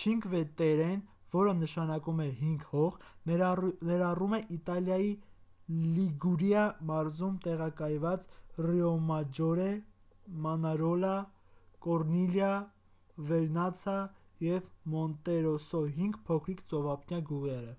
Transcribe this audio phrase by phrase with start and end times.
[0.00, 2.98] չինկվե-տերրեն որը նշանակում է հինգ հող
[3.86, 5.08] ներառում է իտալիայի
[5.96, 8.28] լիգուրիա մարզում տեղակայված
[8.68, 9.66] ռիոմաջորե
[10.46, 11.14] մանարոլա
[11.88, 12.50] կորնիլիա
[13.32, 13.96] վերնացա
[14.50, 17.74] և մոնտերոսո հինգ փոքրիկ ծովափնյա գյուղերը